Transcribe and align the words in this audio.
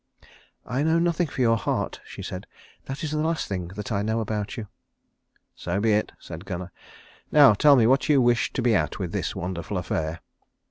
"I 0.65 0.81
know 0.81 0.97
nothing 0.97 1.27
for 1.27 1.41
your 1.41 1.57
heart," 1.57 2.01
she 2.05 2.23
said. 2.23 2.47
"That 2.85 3.03
is 3.03 3.11
the 3.11 3.19
last 3.19 3.47
thing 3.47 3.67
that 3.75 3.91
I 3.91 4.01
know 4.01 4.19
about 4.19 4.57
you." 4.57 4.67
"So 5.53 5.79
be 5.79 5.93
it," 5.93 6.11
said 6.17 6.43
Gunnar. 6.43 6.71
"Now 7.31 7.53
tell 7.53 7.75
me 7.75 7.85
what 7.85 8.09
you 8.09 8.19
wish 8.19 8.51
to 8.53 8.63
be 8.63 8.73
at 8.73 8.97
with 8.97 9.11
this 9.11 9.35
wonderful 9.35 9.77
affair." 9.77 10.21